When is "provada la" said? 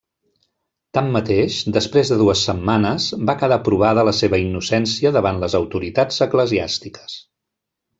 3.69-4.17